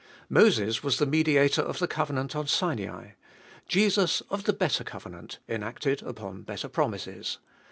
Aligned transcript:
Moses 0.29 0.81
was 0.81 0.97
the 0.97 1.05
mediator 1.05 1.61
of 1.61 1.77
the 1.77 1.87
covenant 1.87 2.35
on 2.35 2.47
Sinai; 2.47 3.09
Jesus, 3.67 4.21
of 4.31 4.45
the 4.45 4.51
better 4.53 4.83
covenant, 4.83 5.37
enacted 5.47 6.01
upon 6.01 6.41
better 6.41 6.67
promises. 6.67 7.37